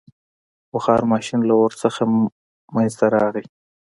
•بخار 0.73 1.01
ماشین 1.13 1.39
له 1.49 1.53
اور 1.61 1.71
څخه 1.81 2.01
منځته 2.73 3.05
راغی. 3.15 3.45